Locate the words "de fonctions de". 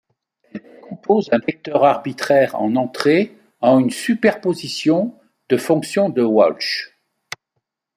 5.47-6.23